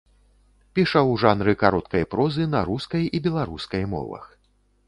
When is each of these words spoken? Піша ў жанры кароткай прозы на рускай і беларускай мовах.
Піша 0.77 0.97
ў 1.09 1.13
жанры 1.25 1.53
кароткай 1.65 2.07
прозы 2.13 2.49
на 2.57 2.65
рускай 2.73 3.03
і 3.19 3.23
беларускай 3.29 3.83
мовах. 3.93 4.25